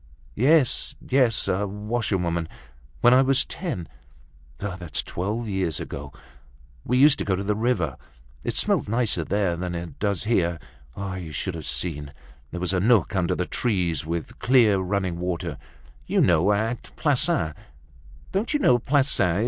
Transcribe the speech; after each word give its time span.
"Yes, 0.33 0.95
yes, 0.99 1.47
a 1.47 1.67
washerwoman—When 1.67 3.13
I 3.13 3.21
was 3.21 3.45
ten—That's 3.45 5.03
twelve 5.03 5.47
years 5.47 5.79
ago—We 5.79 6.97
used 6.97 7.19
to 7.19 7.23
go 7.23 7.35
to 7.35 7.43
the 7.43 7.53
river—It 7.53 8.55
smelt 8.55 8.87
nicer 8.89 9.23
there 9.23 9.55
than 9.55 9.75
it 9.75 9.99
does 9.99 10.23
here—You 10.23 11.31
should 11.31 11.53
have 11.53 11.67
seen, 11.67 12.13
there 12.49 12.59
was 12.59 12.73
a 12.73 12.79
nook 12.79 13.15
under 13.15 13.35
the 13.35 13.45
trees, 13.45 14.03
with 14.03 14.39
clear 14.39 14.79
running 14.79 15.19
water—You 15.19 16.19
know, 16.19 16.51
at 16.51 16.81
Plassans—Don't 16.95 18.55
you 18.55 18.59
know 18.59 18.79
Plassans? 18.79 19.39